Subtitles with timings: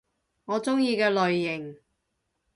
[0.45, 1.77] 我鍾意嘅類型